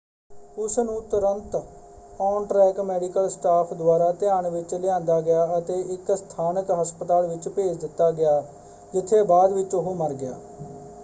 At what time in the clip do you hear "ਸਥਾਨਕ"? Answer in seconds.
6.13-6.71